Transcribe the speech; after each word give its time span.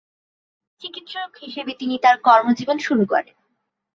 চিকিৎসক 0.81 1.31
হিসেবে 1.41 1.71
তিনি 1.73 1.95
তার 1.97 2.15
কর্মজীবন 2.19 2.77
শুরু 2.77 3.03
করেন। 3.05 3.35